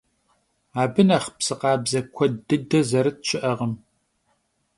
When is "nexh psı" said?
1.07-1.55